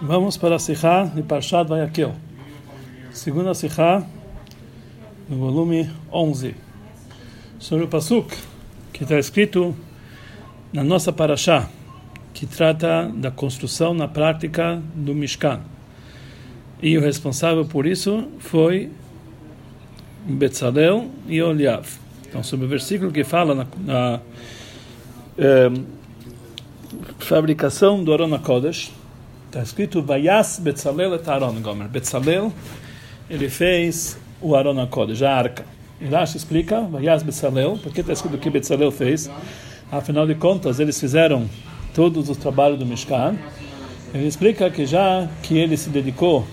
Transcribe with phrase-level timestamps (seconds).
[0.00, 2.14] Vamos para a Sikha de Parshat Vayakel.
[3.10, 4.06] Segunda Sikha,
[5.28, 6.54] no volume 11.
[7.58, 8.32] Sobre o Pasuk,
[8.92, 9.74] que está escrito
[10.72, 11.68] na nossa Parashá,
[12.32, 15.62] que trata da construção na prática do Mishkan.
[16.80, 18.92] E o responsável por isso foi
[20.24, 21.88] Betzalel e Oliav.
[22.28, 24.20] Então, sobre o versículo que fala na, na
[25.36, 25.72] eh,
[27.18, 28.92] fabricação do Arona Kodesh,
[29.48, 31.88] Está escrito Vayas Betzalel et Aaron Gomer.
[31.88, 32.52] Betzalel,
[33.30, 35.64] ele fez o Aaron HaKodesh, a arca.
[36.02, 39.30] Rashi explica, Vayas Betzalel, porque está escrito que Betzalel fez.
[39.90, 41.48] Afinal de contas, eles fizeram
[41.94, 43.38] todos os trabalhos do Mishkan.
[44.12, 46.46] Ele explica que já que ele se dedicou,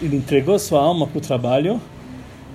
[0.00, 1.80] ele entregou sua alma para o trabalho,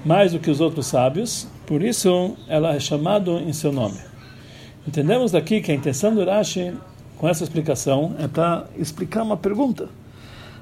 [0.04, 3.98] mais do que os outros sábios, por isso ela é chamada em seu nome.
[4.86, 6.74] Entendemos daqui que a intenção do Rashi
[7.18, 9.90] com essa explicação é para explicar uma pergunta.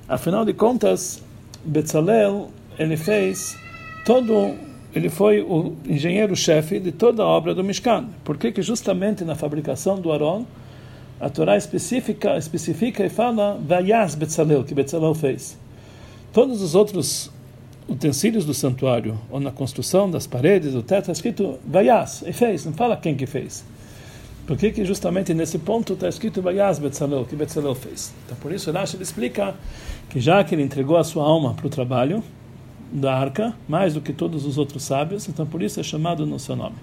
[0.07, 1.21] Afinal de contas,
[1.63, 3.57] Betzalel ele fez
[4.05, 4.53] todo
[4.93, 8.05] ele foi o engenheiro-chefe de toda a obra do Mishkan.
[8.23, 10.45] Por que que justamente na fabricação do Aron
[11.19, 15.57] a Torá especifica, especifica e fala Vayas Betzalel, que Betzalel fez.
[16.31, 17.31] Todos os outros
[17.87, 22.65] utensílios do santuário, ou na construção das paredes, do teto, está escrito Vayas, e fez,
[22.65, 23.65] não fala quem que fez.
[24.45, 28.13] Por que, que justamente nesse ponto está escrito Vayaz Betzalel, que Betzalel fez?
[28.25, 29.55] Então por isso Rashi explica
[30.09, 32.23] que já que ele entregou a sua alma para o trabalho
[32.91, 36.37] da arca, mais do que todos os outros sábios, então por isso é chamado no
[36.37, 36.75] seu nome.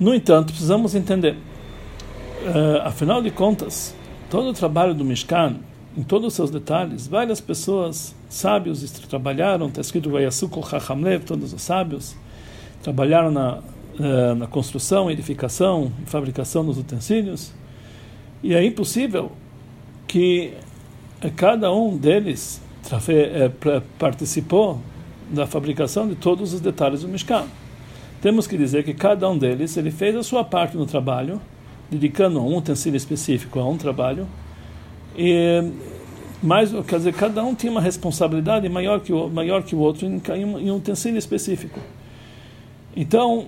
[0.00, 3.94] No entanto, precisamos entender, uh, afinal de contas,
[4.28, 5.56] todo o trabalho do Mishkan,
[5.96, 11.62] em todos os seus detalhes, várias pessoas, sábios, trabalharam, está escrito Vayasukol Chachamlev, todos os
[11.62, 12.16] sábios,
[12.82, 13.60] trabalharam na
[13.98, 17.52] eh, na construção, edificação, fabricação dos utensílios.
[18.42, 19.32] E é impossível
[20.06, 20.52] que
[21.36, 22.60] cada um deles
[23.08, 23.50] eh,
[23.98, 24.80] participou
[25.30, 27.46] da fabricação de todos os detalhes do Mishkan.
[28.20, 31.40] Temos que dizer que cada um deles ele fez a sua parte no trabalho,
[31.90, 34.26] dedicando um utensílio específico a um trabalho.
[35.16, 35.72] E
[36.42, 40.06] mais, quer dizer, cada um tinha uma responsabilidade maior que o maior que o outro
[40.06, 41.80] em, em um utensílio específico.
[42.94, 43.46] Então,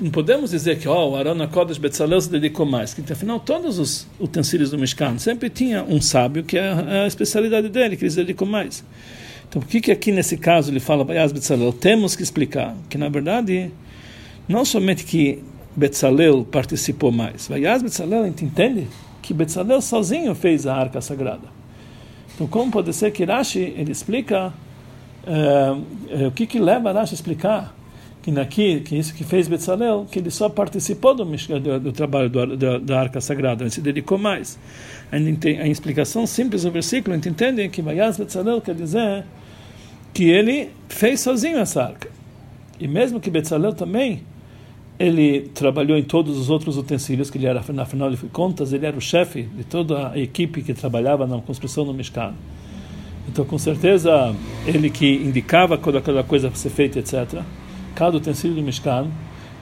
[0.00, 3.78] não podemos dizer que oh, o Arona Kodesh Betzalel se dedicou mais, que afinal todos
[3.78, 8.04] os utensílios do Mishkan sempre tinha um sábio que é, é a especialidade dele, que
[8.04, 8.84] ele se dedicou mais.
[9.48, 11.72] Então, por que que aqui nesse caso ele fala Bayaz Betzalel?
[11.72, 13.70] Temos que explicar que na verdade
[14.48, 15.42] não somente que
[15.76, 18.88] Betzalel participou mais, Bayaz Betzalel a gente entende
[19.20, 21.48] que Betzalel sozinho fez a arca sagrada.
[22.34, 24.52] Então, como pode ser que Rashi ele explica
[25.26, 27.81] uh, uh, o que que leva Rashi a explicar
[28.22, 32.30] que naqui, que isso que fez Betzalel, que ele só participou do, do, do trabalho
[32.30, 34.58] do, da, da, arca sagrada, ele se dedicou mais.
[35.10, 39.24] A, a explicação simples do versículo, a gente entende que Vayaz Betzalel quer dizer
[40.14, 42.08] que ele fez sozinho essa arca.
[42.78, 44.22] E mesmo que Betzalel também,
[44.98, 48.86] ele trabalhou em todos os outros utensílios, que ele era, na final de contas, ele
[48.86, 52.34] era o chefe de toda a equipe que trabalhava na construção do Mishkan.
[53.28, 54.34] Então, com certeza,
[54.64, 57.42] ele que indicava quando aquela coisa ser feita, etc.,
[57.94, 59.08] cada utensílio do Mishkan,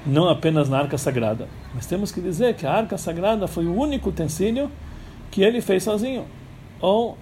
[0.06, 1.48] não apenas na arca sagrada.
[1.74, 4.70] Mas temos que dizer que a arca sagrada foi o único utensílio
[5.30, 6.26] que ele fez sozinho.
[6.80, 7.16] Ou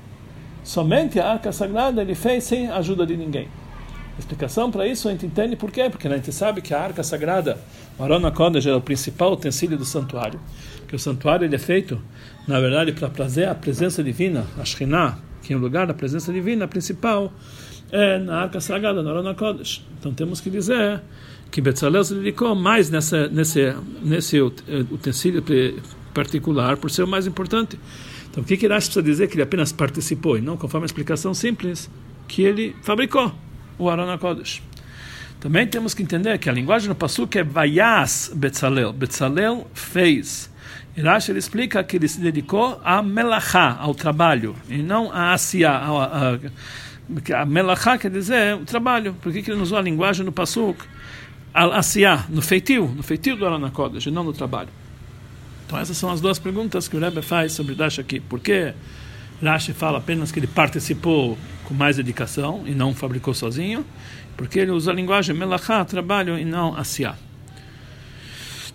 [0.63, 3.49] somente a arca sagrada ele fez sem a ajuda de ninguém.
[4.17, 5.89] A explicação para isso a gente entende por quê?
[5.89, 7.59] Porque a gente sabe que a arca sagrada,
[7.97, 10.41] o Arona Kodesh, é o principal utensílio do santuário.
[10.89, 12.01] Que o santuário ele é feito,
[12.47, 16.33] na verdade, para trazer a presença divina, a Shekhinah, que é o lugar da presença
[16.33, 17.33] divina principal
[17.91, 19.84] é na arca sagrada, na Arona Kodesh.
[19.99, 21.00] Então temos que dizer
[21.50, 25.43] que Betzalel se dedicou mais nessa, nesse, nesse utensílio
[26.12, 27.78] particular por ser o mais importante.
[28.31, 29.28] Então o que, que Rashi precisa dizer?
[29.28, 31.91] Que ele apenas participou e não, conforme a explicação simples,
[32.26, 33.34] que ele fabricou
[33.78, 34.62] o Arona Kodesh.
[35.41, 38.93] Também temos que entender que a linguagem no Passuk é Vayas Betzalel.
[38.93, 40.50] Betzalel fez.
[40.97, 45.70] Rashi ele explica que ele se dedicou a melachá, ao trabalho, e não a asiá,
[45.70, 46.38] a, a a
[47.46, 49.14] melachá quer dizer o trabalho.
[49.14, 50.84] Por que, que ele usou a linguagem no pasuk?
[51.55, 54.69] Al-asiá, no feitio, no feitio do Arana Kodesh, e não no trabalho.
[55.66, 58.20] Então essas são as duas perguntas que o Rebbe faz sobre Rashi aqui.
[58.20, 58.72] Por que
[59.43, 63.84] Rashi fala apenas que ele participou com mais dedicação e não fabricou sozinho?
[64.37, 67.16] Porque ele usa a linguagem melachá, trabalho, e não asiá.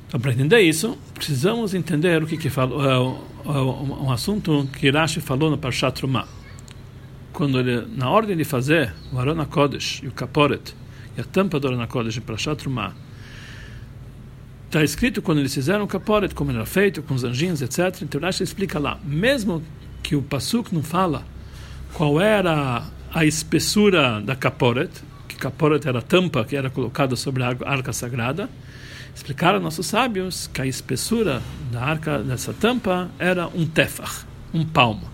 [0.08, 4.90] Então, para entender isso, precisamos entender o que, que falou, uh, uh, um assunto que
[4.92, 6.28] Rashi falou no Parshat Trumah
[7.34, 10.74] quando ele, na ordem de fazer o Arona Kodesh e o Kaporet
[11.18, 12.94] e a tampa do Arona Kodesh para Shatrumah,
[14.68, 18.02] está escrito quando eles fizeram o Kaporet, como era feito, com os anjinhos, etc.
[18.04, 19.62] Então Rashi explica lá, mesmo
[20.02, 21.26] que o Pasuk não fala
[21.94, 22.84] qual era
[23.14, 24.90] a espessura da caporet,
[25.28, 28.50] que caporet era a tampa que era colocada sobre a arca sagrada.
[29.16, 31.42] Explicaram nossos sábios que a espessura
[31.72, 35.08] da arca dessa tampa era um tefach, um palmo.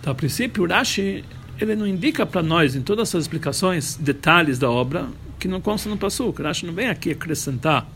[0.00, 1.24] Então, a princípio, o Rashi
[1.60, 5.08] ele não indica para nós, em todas as suas explicações, detalhes da obra
[5.38, 6.40] que não consta no Passuco.
[6.40, 7.86] O Rashi não vem aqui acrescentar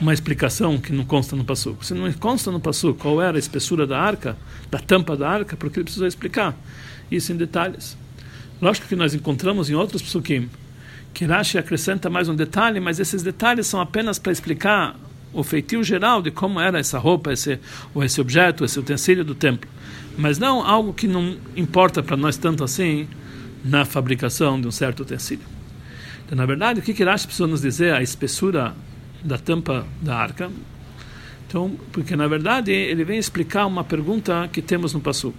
[0.00, 1.84] uma explicação que não consta no Passuco.
[1.84, 4.36] Se não consta no Passuco qual era a espessura da arca,
[4.70, 6.56] da tampa da arca, porque ele precisou explicar
[7.10, 7.96] isso em detalhes.
[8.60, 10.48] Lógico que nós encontramos em outros psukim
[11.12, 14.96] que Rashi acrescenta mais um detalhe, mas esses detalhes são apenas para explicar
[15.32, 17.58] o feitio geral de como era essa roupa, esse,
[17.94, 19.68] ou esse objeto, esse utensílio do templo.
[20.18, 23.08] Mas não algo que não importa para nós tanto assim
[23.64, 25.44] na fabricação de um certo utensílio.
[26.24, 27.92] Então, na verdade, o que, Rashi precisa nos dizer?
[27.92, 28.74] A espessura
[29.22, 30.50] da tampa da arca.
[31.46, 35.36] Então, porque na verdade ele vem explicar uma pergunta que temos no Pasuk.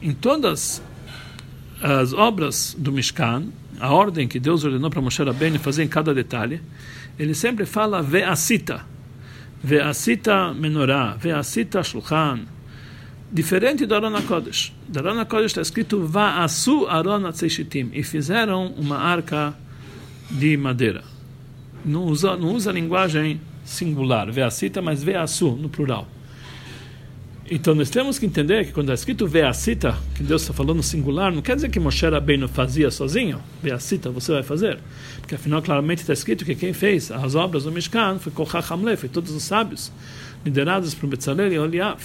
[0.00, 0.82] Em todas
[1.80, 3.44] as obras do Mishkan,
[3.80, 6.60] a ordem que Deus ordenou para Moshe Rabbeinu fazer em cada detalhe,
[7.18, 8.84] ele sempre fala ve'asita,
[9.62, 12.40] ve'asita menorá, ve'asita shulchan,
[13.30, 14.72] diferente do Aron HaKodesh.
[14.88, 19.54] Do Aron HaKodesh está escrito va'asu Aron HaTzeishitim, e fizeram uma arca
[20.30, 21.04] de madeira.
[21.84, 26.08] Não usa, não usa a linguagem singular, ve'asita, mas ve'asu, no plural.
[27.50, 31.32] Então nós temos que entender que quando é escrito Veacita, que Deus está falando singular,
[31.32, 33.42] não quer dizer que Moshe Rabbeinu fazia sozinho.
[33.62, 34.78] Veacita, você vai fazer.
[35.18, 38.96] Porque afinal claramente está escrito que quem fez as obras do Mishkan foi Kochach Hamle,
[38.96, 39.92] foi todos os sábios,
[40.44, 42.00] liderados por Betzalel e Oliav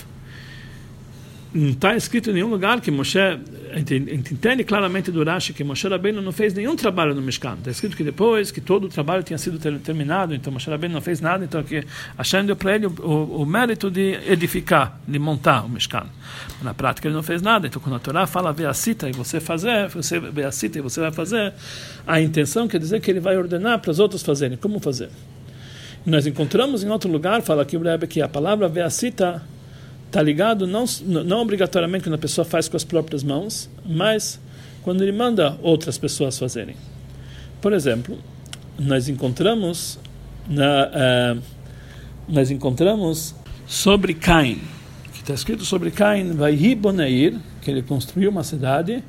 [1.53, 5.87] não está escrito em nenhum lugar que Moshe, a entende claramente do Rashi que Moshe
[5.87, 7.55] Rabbeinu não fez nenhum trabalho no Mishkan.
[7.59, 11.01] Está escrito que depois que todo o trabalho tinha sido terminado, então Moshe Rabbeinu não
[11.01, 11.83] fez nada, então que
[12.45, 16.05] deu para ele o, o, o, mérito de edificar, de montar o Mishkan.
[16.61, 19.87] Na prática ele não fez nada, então quando a Torá fala cita e você fazer,
[19.87, 20.21] você
[20.51, 21.53] cita e você vai fazer,
[22.05, 24.57] a intenção quer dizer que ele vai ordenar para os outros fazerem.
[24.57, 25.09] Como fazer?
[26.05, 29.41] Nós encontramos em outro lugar, fala aqui o Rebbe que a palavra cita
[30.07, 34.39] está ligado não, não obrigatoriamente quando a pessoa faz com as próprias mãos, mas
[34.81, 36.75] quando ele manda outras pessoas fazerem.
[37.61, 38.17] Por exemplo,
[38.79, 39.99] nós encontramos
[40.47, 40.87] na,
[41.35, 41.41] uh,
[42.27, 43.35] nós encontramos
[43.67, 44.61] sobre Caim,
[45.13, 49.03] que está escrito sobre Caim, vai Boneir, que ele construiu uma cidade,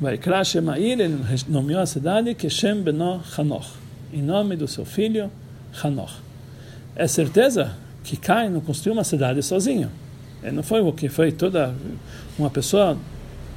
[0.00, 1.18] vai Krashemair, ele
[1.48, 3.68] nomeou a cidade que Shem Beno Hanoch,
[4.12, 5.30] em nome do seu filho
[5.82, 6.12] Hanoch.
[6.94, 9.90] É certeza que Caim não construiu uma cidade sozinho.
[10.42, 11.74] É, não foi o que foi toda
[12.38, 12.96] uma pessoa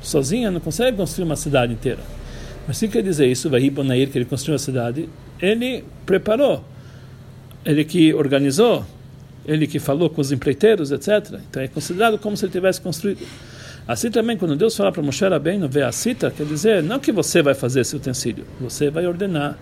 [0.02, 2.00] sozinha não consegue construir uma cidade inteira.
[2.68, 5.08] Mas se quer dizer isso, vai Bonair que ele construiu a cidade,
[5.40, 6.64] ele preparou,
[7.66, 8.86] ele que organizou,
[9.46, 11.40] ele que falou com os empreiteiros, etc.
[11.50, 13.26] Então é considerado como se ele tivesse construído.
[13.88, 17.12] Assim também, quando Deus fala para Moshe Rabbeinu, vê a cita, quer dizer, não que
[17.12, 19.58] você vai fazer esse utensílio, você vai ordenar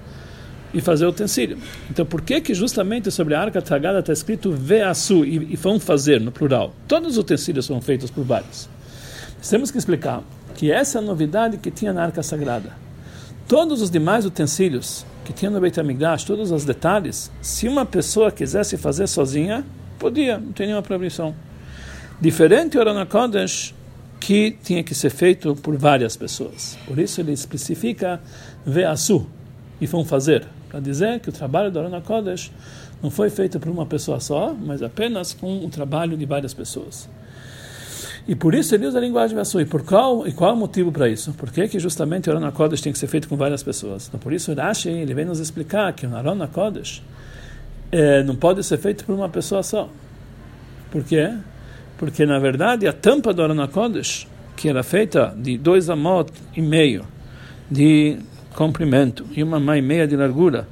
[0.74, 1.58] e fazer o utensílio.
[1.90, 5.80] Então, por que que justamente sobre a arca sagrada está escrito veasu e, e vão
[5.80, 6.74] fazer no plural?
[6.88, 8.70] Todos os utensílios foram feitos por vários.
[9.50, 10.22] temos que explicar
[10.56, 12.72] que essa é a novidade que tinha na arca sagrada.
[13.48, 18.32] Todos os demais utensílios que tinha no Beit HaMikdash, todos os detalhes, se uma pessoa
[18.32, 19.66] quisesse fazer sozinha,
[19.98, 21.34] podia, não tem nenhuma proibição.
[22.20, 23.74] Diferente o Arana Kodesh,
[24.20, 26.78] que tinha que ser feito por várias pessoas.
[26.86, 28.22] Por isso ele especifica
[28.66, 29.26] veasu
[29.80, 32.52] e vão fazer para dizer que o trabalho do Arona Kodesh
[33.02, 37.10] não foi feito por uma pessoa só, mas apenas com o trabalho de várias pessoas.
[38.28, 39.66] E por isso ele usa a linguagem Vassui.
[39.66, 41.34] Por qual e qual o motivo para isso?
[41.34, 44.08] Por que, que justamente o Arona Kodesh tem que ser feito com várias pessoas?
[44.08, 47.02] Então, por isso Rashi ele vem nos explicar que o Arona Kodesh
[47.92, 49.90] é, não pode ser feito por uma pessoa só.
[50.92, 51.34] Por quê?
[51.98, 56.62] Porque na verdade a tampa do Arona Kodesh, que era feita de dois amot e
[56.62, 57.06] meio
[57.70, 58.20] de
[58.56, 60.68] comprimento e uma mãe meia de largura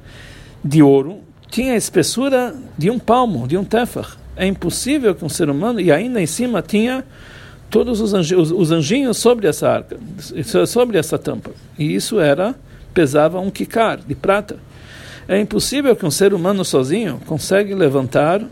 [0.64, 1.20] de ouro,
[1.50, 4.16] tinha a espessura de um palmo, de um tefach.
[4.36, 7.04] É impossível que um ser humano, e ainda em cima tinha
[7.70, 9.98] todos os anjinhos, os anjinhos sobre essa arca,
[10.66, 11.50] sobre essa tampa.
[11.78, 12.54] E isso era,
[12.94, 14.56] pesava um kikar de prata.
[15.26, 18.42] É impossível que um ser humano sozinho consiga levantar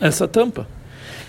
[0.00, 0.66] essa tampa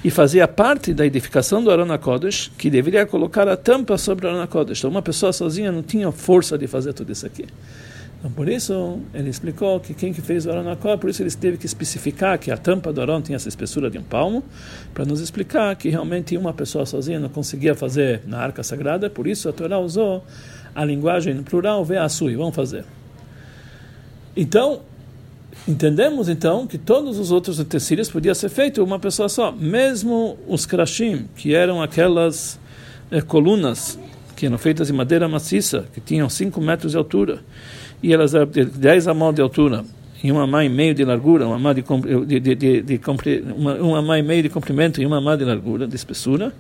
[0.06, 4.30] e fazia parte da edificação do Arona Kodesh, que deveria colocar a tampa sobre o
[4.30, 4.78] Arona Kodesh.
[4.78, 7.48] Então, uma pessoa sozinha não tinha força de fazer tudo isso aqui.
[8.20, 11.32] Então, por isso, ele explicou que quem que fez o Arona Kodesh, por isso ele
[11.32, 14.44] teve que especificar que a tampa do Arona tinha essa espessura de um palmo,
[14.94, 19.26] para nos explicar que realmente uma pessoa sozinha não conseguia fazer na Arca Sagrada, por
[19.26, 20.24] isso a Torá usou
[20.76, 22.86] a linguagem no plural, vê a sui, vamos fazer.
[24.38, 24.82] Então,
[25.68, 30.64] Entendemos então que todos os outros utensílios podia ser feito uma pessoa só, mesmo os
[30.64, 32.60] krashim, que eram aquelas
[33.10, 33.98] eh, colunas
[34.36, 37.40] que eram feitas de madeira maciça, que tinham 5 metros de altura,
[38.04, 39.84] e elas eram de 10 amor de altura,
[40.24, 41.84] e uma mão e meio de largura, uma mão de,
[42.40, 43.02] de, de, de
[43.56, 46.54] uma, uma mão e meio de comprimento e uma mão de largura, de espessura,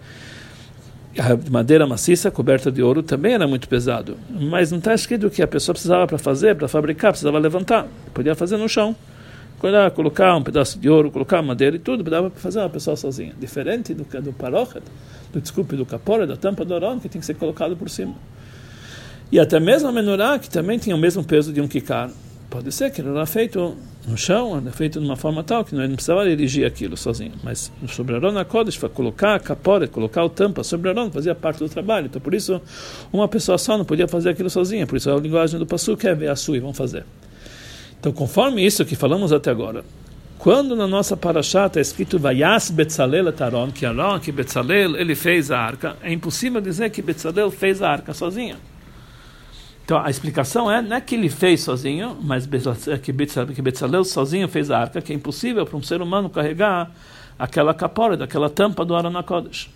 [1.17, 5.41] a madeira maciça coberta de ouro também era muito pesado, mas não está escrito que
[5.41, 8.95] a pessoa precisava para fazer, para fabricar, precisava levantar, podia fazer no chão.
[9.95, 13.34] Colocar um pedaço de ouro, colocar madeira e tudo, dava para fazer uma pessoa sozinha.
[13.39, 14.84] Diferente do, do parochet,
[15.34, 18.13] do desculpe, do capora, da tampa do orão, que tem que ser colocado por cima.
[19.31, 22.12] E até mesmo a menorá, que também tinha o mesmo peso de um kikar,
[22.50, 23.75] pode ser que ele era feito
[24.07, 27.33] no chão, era feito de uma forma tal que não, precisava dirigir aquilo sozinho.
[27.43, 31.12] Mas sobre a Rona Kodesh, para colocar a capora, colocar o tampa sobre a Rona,
[31.12, 32.05] fazia parte do trabalho.
[32.07, 32.62] Então, por isso,
[33.12, 34.85] uma pessoa só não podia fazer aquilo sozinha.
[34.85, 37.05] Por isso, a linguagem do Passu é ver a sua e vão fazer.
[38.00, 39.83] Então, conforme isso que falamos até agora,
[40.38, 45.50] quando na nossa paraxá está escrito Vayas Betzalel Taron, que Aron, que Betzalel, ele fez
[45.50, 48.57] a arca, é impossível dizer que Betzalel fez a arca sozinho.
[49.86, 52.50] Então a explicação é não é que ele fez sozinho, mas
[53.04, 56.92] que Betzalel sozinho fez a arca, que é impossível para um ser humano carregar
[57.38, 59.70] aquela capora, daquela tampa do Arona Kodesh.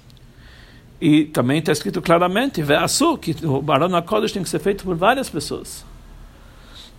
[1.00, 4.96] E também está escrito claramente, Ve'asu, que o Arona Kodesh tem que ser feito por
[4.96, 5.86] várias pessoas.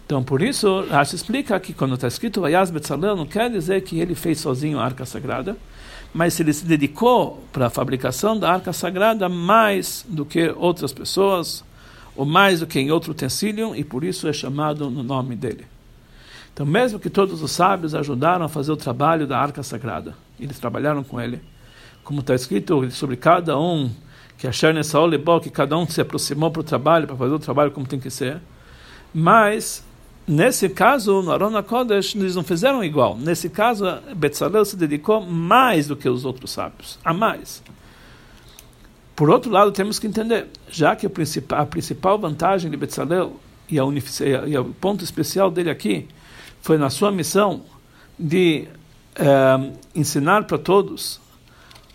[0.07, 3.99] Então, por isso, Rashi explica que quando está escrito Vayaz Betzalel, não quer dizer que
[4.01, 5.57] ele fez sozinho a arca sagrada,
[6.13, 11.65] mas ele se dedicou para a fabricação da arca sagrada mais do que outras pessoas,
[12.21, 15.65] ou mais do que em outro utensílio, e por isso é chamado no nome dele.
[16.53, 20.59] Então, mesmo que todos os sábios ajudaram a fazer o trabalho da arca sagrada, eles
[20.59, 21.41] trabalharam com ele,
[22.05, 23.91] como está escrito sobre cada um,
[24.37, 27.39] que achar nessa olebó, que cada um se aproximou para o trabalho, para fazer o
[27.39, 28.39] trabalho como tem que ser,
[29.15, 29.83] mas
[30.29, 33.17] Nesse caso, no Arona Kodesh, eles não fizeram igual.
[33.17, 33.85] Nesse caso,
[34.15, 37.61] Betzalel se dedicou mais do que os outros sábios, a mais.
[39.21, 43.83] Por outro lado, temos que entender, já que a principal vantagem de Betzalel e, a
[43.85, 46.09] e o ponto especial dele aqui
[46.63, 47.61] foi na sua missão
[48.19, 48.67] de
[49.15, 51.21] eh, ensinar para todos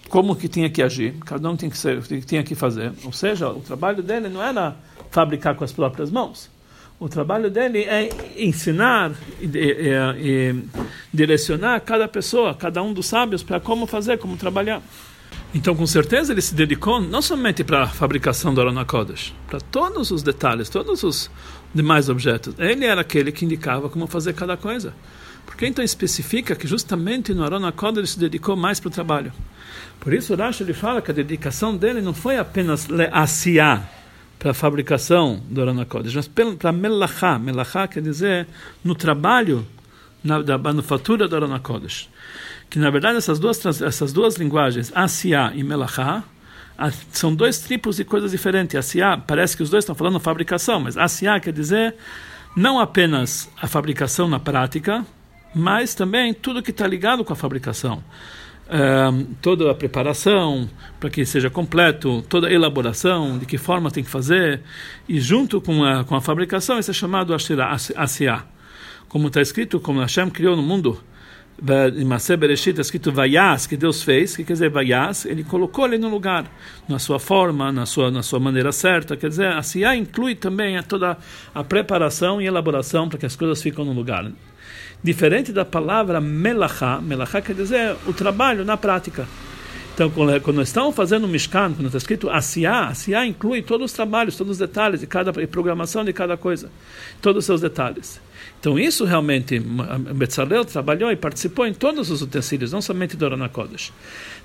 [0.07, 2.93] como que tinha que agir, cada um que, ser, tinha que fazer.
[3.03, 4.75] Ou seja, o trabalho dele não era
[5.09, 6.51] fabricar com as próprias mãos.
[6.99, 9.89] O trabalho dele é ensinar e, e,
[10.21, 10.63] e
[11.11, 14.79] direcionar cada pessoa, cada um dos sábios, para como fazer, como trabalhar.
[15.55, 19.61] Então, com certeza, ele se dedicou não somente para a fabricação do Arona Kodesh, para
[19.61, 21.31] todos os detalhes, todos os
[21.73, 22.53] demais objetos.
[22.59, 24.93] Ele era aquele que indicava como fazer cada coisa.
[25.45, 29.31] Porque então especifica que justamente no Arona Kodesh ele se dedicou mais para o trabalho.
[29.97, 33.81] Por isso, Rashi ele fala que a dedicação dele não foi apenas leasiá,
[34.37, 37.39] para a fabricação do Arona Kodesh, mas para melachá.
[37.39, 38.45] Melachá quer dizer
[38.83, 39.65] no trabalho
[40.21, 42.09] na, da manufatura do Arona Kodesh
[42.75, 46.25] que na verdade essas duas, essas duas linguagens, Asiá e Melachá,
[47.09, 48.75] são dois tipos de coisas diferentes.
[48.75, 51.95] Asiá, parece que os dois estão falando fabricação, mas Asiá quer dizer
[52.53, 55.05] não apenas a fabricação na prática,
[55.55, 58.03] mas também tudo que está ligado com a fabricação.
[58.69, 64.03] Um, toda a preparação para que seja completo, toda a elaboração, de que forma tem
[64.03, 64.59] que fazer,
[65.07, 67.33] e junto com a, com a fabricação, isso é chamado
[67.95, 68.43] Asiá.
[69.07, 71.01] Como está escrito, como Hashem criou no mundo
[71.97, 75.85] em Maser Bereshit está escrito Vayas, que Deus fez, que quer dizer Vayas, ele colocou
[75.85, 76.45] ele no lugar,
[76.87, 80.81] na sua forma, na sua, na sua maneira certa, quer dizer, a Siyah inclui também
[80.83, 81.17] toda
[81.53, 84.29] a preparação e elaboração para que as coisas fiquem no lugar.
[85.01, 89.25] Diferente da palavra Melachá, Melachá quer dizer o trabalho na prática.
[89.95, 93.93] Então, quando nós estamos fazendo o Mishkan, quando está escrito Asiá, Asiá inclui todos os
[93.93, 96.69] trabalhos, todos os detalhes de cada programação de cada coisa,
[97.21, 98.19] todos os seus detalhes.
[98.59, 103.47] Então, isso realmente, Betzalel trabalhou e participou em todos os utensílios, não somente do Arana
[103.47, 103.93] Kodesh.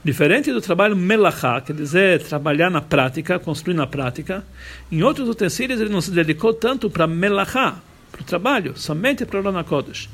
[0.05, 4.45] Diferente do trabalho Melachá, quer dizer, trabalhar na prática, construir na prática,
[4.93, 9.39] em outros utensílios ele não se dedicou tanto para Melachá, para o trabalho, somente para
[9.39, 10.09] o Arana Kodesh.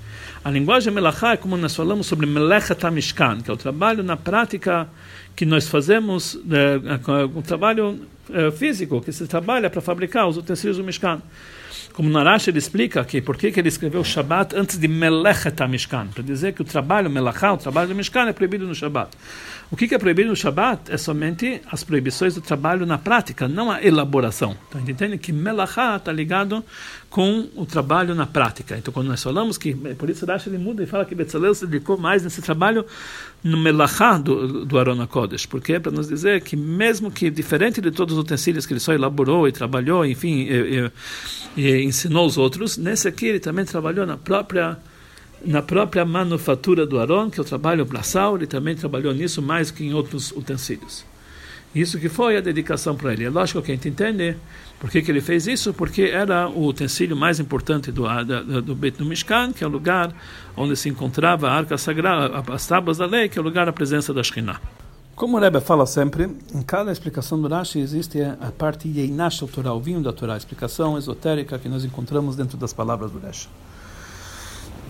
[0.44, 4.16] A linguagem Melachá é como nós falamos sobre Melechat HaMishkan, que é o trabalho na
[4.16, 4.88] prática
[5.34, 8.00] que nós fazemos, é, o trabalho
[8.32, 11.20] é, físico, que se trabalha para fabricar os utensílios do Mishkan.
[11.96, 16.22] Como Narash ele explica que por que ele escreveu Shabbat antes de Melechet HaMishkan, para
[16.22, 19.16] dizer que o trabalho Melachá, o trabalho do Mishkan é proibido no Shabbat.
[19.70, 23.70] O que é proibido no Shabbat é somente as proibições do trabalho na prática, não
[23.70, 24.54] a elaboração.
[24.68, 26.62] Então a gente entende que Melachá está ligado
[27.08, 28.76] com o trabalho na prática.
[28.76, 31.66] Então quando nós falamos que, por isso Rashi ele muda e fala que Betzalel se
[31.66, 32.84] dedicou mais nesse trabalho
[33.42, 37.90] no Melachá do, do Arona Kodesh, porque para nos dizer que mesmo que diferente de
[37.90, 40.90] todos os utensílios que ele só elaborou e trabalhou, enfim, e,
[41.56, 44.78] e, e ensinou os outros, nesse aqui ele também trabalhou na própria
[45.44, 49.70] na própria manufatura do Aron, que é o trabalho braçal, ele também trabalhou nisso mais
[49.70, 51.04] que em outros utensílios.
[51.74, 53.24] Isso que foi a dedicação para ele.
[53.24, 54.34] É lógico que a gente entende
[54.80, 58.74] por que, que ele fez isso, porque era o utensílio mais importante do, do, do
[58.74, 60.10] Beit Mishkan, que é o lugar
[60.56, 63.72] onde se encontrava a arca sagrada, as tábuas da lei, que é o lugar da
[63.74, 64.58] presença da Shekhinah.
[65.16, 69.72] Como o Rebbe fala sempre, em cada explicação do Rashi existe a parte Yeinash Torá,
[69.72, 73.48] o vinho da Torá, a explicação esotérica que nós encontramos dentro das palavras do Rashi.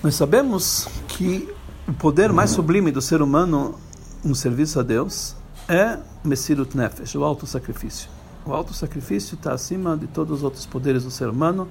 [0.03, 1.49] Nós sabemos que
[1.87, 3.77] o poder mais sublime do ser humano
[4.25, 5.37] no serviço a Deus
[5.69, 8.11] é Messirut Nefesh, o auto-sacrifício.
[8.45, 11.69] O auto-sacrifício está acima de todos os outros poderes do ser humano,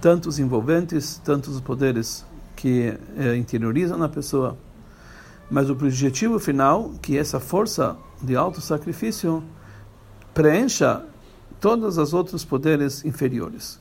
[0.00, 2.24] tanto os envolventes, tanto os poderes
[2.54, 4.56] que eh, interiorizam na pessoa,
[5.50, 9.42] mas o objetivo final, que essa força de auto-sacrifício
[10.34, 11.04] preencha
[11.60, 13.80] todos os outros poderes inferiores.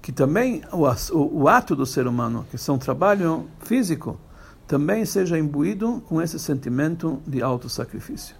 [0.00, 4.18] Que também o, o, o ato do ser humano, que são trabalho físico,
[4.66, 8.36] também seja imbuído com esse sentimento de auto-sacrifício.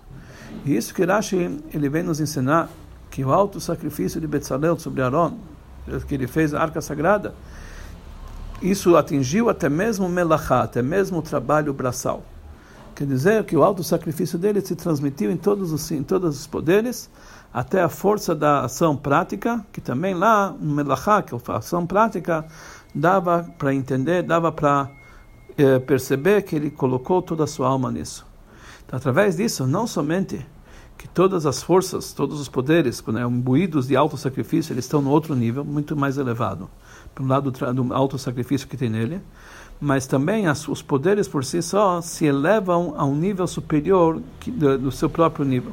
[0.65, 2.69] E isso que Rashi ele vem nos ensinar
[3.11, 5.37] que o auto-sacrifício de Betzalel sobre Aaron,
[6.07, 7.35] que ele fez a arca sagrada,
[8.63, 12.25] isso atingiu até mesmo Melachá, até mesmo o trabalho braçal.
[12.97, 17.11] Quer dizer que o auto-sacrifício dele se transmitiu em todos, os, em todos os poderes,
[17.53, 21.87] até a força da ação prática, que também lá, no Melachá, que é a ação
[21.87, 22.47] prática,
[22.95, 24.91] dava para entender, dava para
[25.59, 28.27] eh, perceber que ele colocou toda a sua alma nisso.
[28.87, 30.47] Então, através disso, não somente
[30.97, 35.11] que todas as forças, todos os poderes, quando é imbuídos de auto-sacrifício, eles estão no
[35.11, 36.71] outro nível, muito mais elevado,
[37.15, 39.21] pelo lado do auto-sacrifício que tem nele,
[39.81, 44.51] mas também as, os poderes por si só se elevam a um nível superior que,
[44.51, 45.73] do, do, seu próprio nível.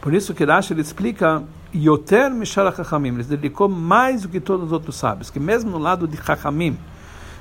[0.00, 1.42] Por isso que Rashi explica
[1.74, 5.78] Yoter Mishara Chachamim, ele dedicou mais do que todos os outros sábios, que mesmo no
[5.78, 6.76] lado de Chachamim,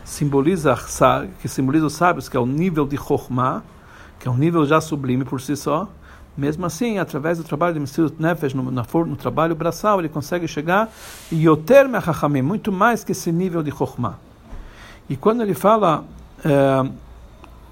[0.04, 0.78] simboliza,
[1.42, 3.64] que simboliza os sábios, que é o nível de Chokhmah,
[4.20, 5.90] que é um nível já sublime por si só,
[6.38, 10.48] mesmo assim, através do trabalho de Messias Nefesh, no, no, no trabalho braçal, ele consegue
[10.48, 10.90] chegar
[11.32, 14.31] Yoter Mechachamim, muito mais que esse nível de Chokhmah.
[15.12, 16.06] E quando ele fala
[16.42, 16.90] é,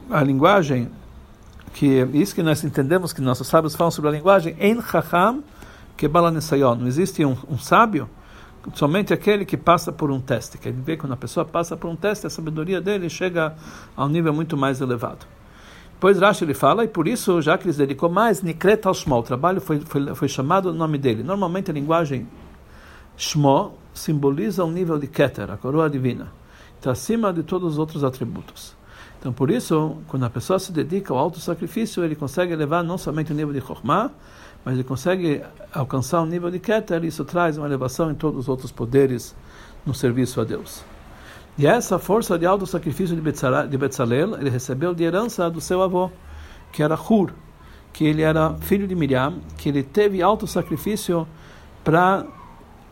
[0.10, 0.90] a linguagem,
[1.74, 5.42] que isso que nós entendemos que nossos sábios falam sobre a linguagem, En Chacham
[5.96, 6.76] que Balanesayon.
[6.76, 8.10] Não existe um, um sábio,
[8.74, 10.58] somente aquele que passa por um teste.
[10.58, 13.56] Quer dizer, quando a pessoa passa por um teste, a sabedoria dele chega
[13.96, 15.26] a um nível muito mais elevado.
[15.94, 19.16] Depois Rashi ele fala, e por isso, já que ele dedicou mais, Nikret al Shmo,
[19.16, 21.24] o trabalho foi, foi, foi chamado o nome dele.
[21.24, 22.28] Normalmente a linguagem
[23.16, 26.38] Shmo simboliza um nível de Keter, a coroa divina
[26.80, 28.74] está acima de todos os outros atributos.
[29.20, 33.34] Então, por isso, quando a pessoa se dedica ao auto-sacrifício, ele consegue elevar não somente
[33.34, 34.12] o nível de Chokhmah,
[34.64, 38.40] mas ele consegue alcançar o nível de Keter, e isso traz uma elevação em todos
[38.40, 39.36] os outros poderes
[39.86, 40.84] no serviço a Deus.
[41.58, 46.10] E essa força de auto-sacrifício de Betzalel, ele recebeu de herança do seu avô,
[46.72, 47.32] que era Hur,
[47.92, 51.28] que ele era filho de Miriam, que ele teve auto-sacrifício
[51.84, 52.26] para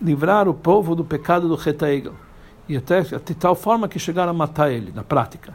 [0.02, 2.27] livrar o povo do pecado do Retaegel
[2.68, 5.54] e até de tal forma que chegaram a matar ele, na prática.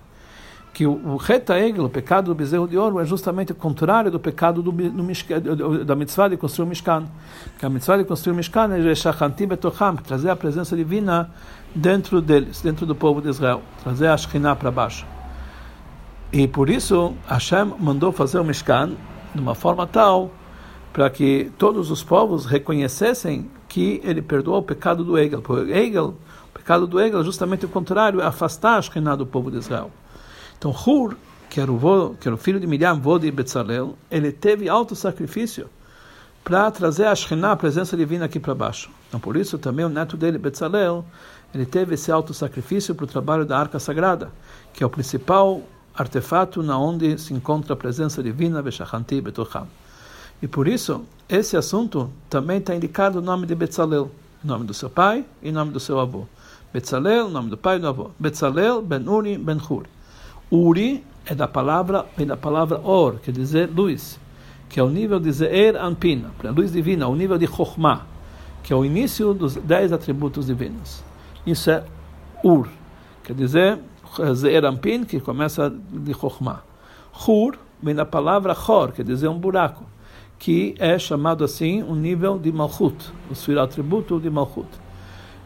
[0.73, 4.11] Que o, o Reta Egel, o pecado do bezerro de ouro, é justamente o contrário
[4.11, 7.05] do pecado do, do, da mitzvah de construir o Mishkan.
[7.59, 11.31] Que a mitzvah de construir o Mishkan é Shachantim Betocham, trazer a presença divina
[11.75, 15.07] dentro deles, dentro do povo de Israel, trazer a Shekhinah para baixo.
[16.33, 18.93] E por isso Hashem mandou fazer o Mishkan
[19.35, 20.31] de uma forma tal
[20.93, 25.41] para que todos os povos reconhecessem que ele perdoou o pecado do Egel.
[25.41, 26.15] Porque Egel
[26.53, 29.91] pecado do Egel é justamente o contrário, é afastar a do povo de Israel.
[30.59, 31.17] Então, Hur,
[31.51, 34.69] que era o, vô, que era o filho de Miriam, vô de Betzalel, ele teve
[34.69, 35.69] alto sacrifício
[36.45, 37.15] para trazer a
[37.51, 38.91] a presença divina aqui para baixo.
[39.09, 41.05] Então, por isso, também o neto dele, Betzalel,
[41.55, 44.31] ele teve esse alto sacrifício para o trabalho da Arca Sagrada,
[44.73, 45.63] que é o principal
[45.95, 49.69] artefato na onde se encontra a presença divina, Beshachanti Betocham.
[50.41, 54.11] E por isso, esse assunto também está indicado o nome de Betzalel,
[54.43, 56.27] nome do seu pai e nome do seu avô.
[56.73, 58.11] Betzalel, nome do pai e do avô.
[58.19, 59.85] Betzalel ben Uri ben Hur.
[60.51, 64.19] Uri é da palavra, vem da palavra or, quer dizer luz,
[64.71, 68.07] que é o nível de Zeer Anpin, a luz divina, o nível de Chokhmah,
[68.63, 71.05] que é o início dos dez atributos divinos.
[71.47, 71.85] Isso é
[72.43, 72.69] Ur,
[73.23, 73.79] quer dizer
[74.35, 76.63] Zeer Anpin, que começa de Chokhmah.
[77.13, 79.85] Hur vem da palavra Chor, quer dizer um buraco,
[80.39, 84.82] que é chamado assim um nível de Malchut, o atributo de Malchut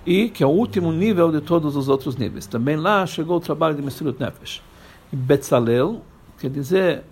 [0.07, 2.47] e que é o último nível de todos os outros níveis.
[2.47, 4.63] Também lá chegou o trabalho de Mesilut Nefesh.
[5.13, 6.01] E Betzalel,
[6.39, 7.03] quer dizer,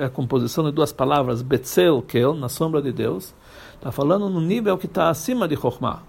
[0.00, 3.34] a, a, composição de duas palavras, Betzel, Kel, na sombra de Deus,
[3.74, 6.00] está falando no nível que está acima de Chokhmah.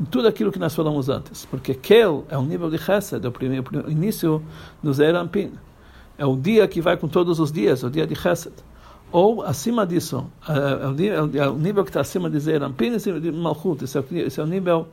[0.00, 1.44] Em tudo aquilo que nós falamos antes.
[1.44, 4.42] Porque Kel é o nível de Chesed, é o, primeiro, início
[4.80, 5.52] do Zerampin.
[6.16, 8.54] É o dia que vai com todos os dias, é o dia de Chesed.
[9.10, 13.82] ou acima disso, é, é, o nível que está acima de Zerampin, é de Malchut,
[13.82, 13.98] esse
[14.40, 14.86] é o nível,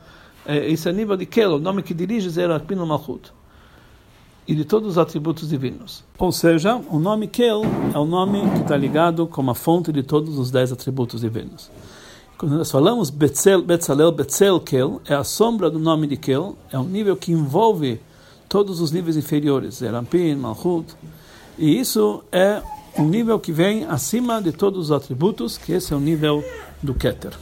[0.46, 3.32] esse é nível de Kel, o nome que dirige Zerampin no Malchut
[4.48, 6.04] e de todos os atributos divinos.
[6.18, 10.02] Ou seja, o nome Kel é o nome que está ligado com a fonte de
[10.02, 11.70] todos os dez atributos divinos.
[12.38, 16.80] Quando nós falamos Betzel, Betzalel, Betzel Kel, é a sombra do nome de Kel, é
[16.80, 18.00] um nível que envolve
[18.48, 20.96] todos os níveis inferiores, Zerampin, Malchut,
[21.58, 22.62] e isso é
[22.98, 26.44] um nível que vem acima de todos os atributos, que esse é o nível
[26.82, 27.34] do Keter.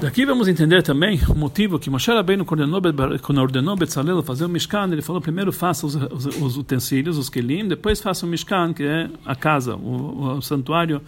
[0.00, 4.88] Daqui vamos entender também o motivo que Moshe Rabbeinu, quando ordenou Betzalel fazer o Mishkan,
[4.92, 8.84] ele falou primeiro faça os, os, os utensílios, os kelim, depois faça o Mishkan, que
[8.84, 11.02] é a casa, o, o santuário,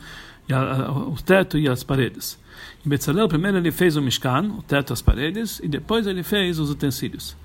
[0.51, 2.37] a, o teto e as paredes.
[2.85, 6.59] Em Betzalel, primeiro ele fez o Mishkan, o teto as paredes, e depois ele fez
[6.59, 7.37] os utensílios.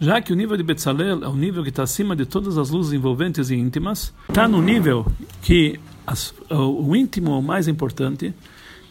[0.00, 2.70] Já que o nível de Betzalel é o nível que está acima de todas as
[2.70, 5.06] luzes envolventes e íntimas, está no nível
[5.42, 8.34] que as, o, o íntimo é o mais importante,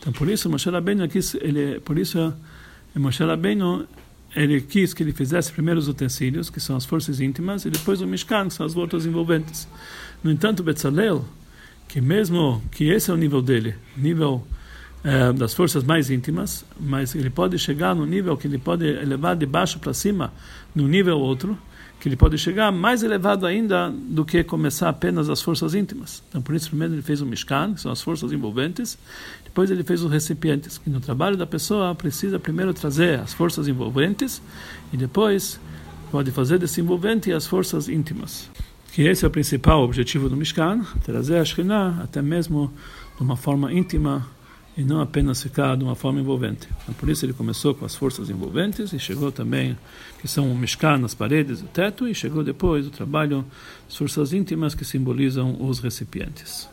[0.08, 2.34] então, por isso, Moshe Rabbeinu quis, ele, por isso,
[2.96, 3.86] Moshe Rabbeinu,
[4.34, 8.00] ele quis que ele fizesse primeiro os utensílios, que são as forças íntimas, e depois
[8.00, 9.68] o Mishkan, que são as voltas envolventes.
[10.24, 11.26] No entanto, Betzalel,
[11.90, 14.48] que mesmo que esse é o nível dele, nível
[15.04, 19.36] é, das forças mais íntimas, mas ele pode chegar no nível que ele pode elevar
[19.36, 20.34] de baixo para cima,
[20.74, 21.58] no nível outro,
[22.00, 26.24] que ele pode chegar mais elevado ainda do que começar apenas as forças íntimas.
[26.30, 28.98] Então, por isso, primeiro ele fez o Mishkan, que são as forças envolventes,
[29.44, 33.68] depois ele fez os recipientes, que no trabalho da pessoa precisa primeiro trazer as forças
[33.68, 34.42] envolventes
[34.94, 35.60] e depois
[36.12, 38.50] pode fazer desse envolvente as forças íntimas.
[38.94, 42.72] Que esse é o principal objetivo do Mishkan, trazer a Shekhinah até mesmo
[43.18, 44.28] de uma forma íntima
[44.78, 46.70] e não apenas ficar de uma forma envolvente.
[46.84, 49.76] Então, por isso ele começou com as forças envolventes e chegou também,
[50.22, 53.44] que são o Mishkan nas paredes, o teto, e chegou depois o trabalho
[53.86, 56.70] das forças íntimas que simbolizam os recipientes.